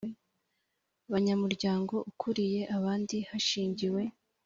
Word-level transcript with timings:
banyamuryango 1.11 1.95
ukuriye 2.11 2.61
abandi 2.77 3.17
hashingiwe 3.29 4.01